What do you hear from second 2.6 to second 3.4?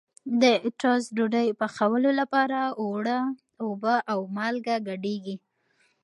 اوړه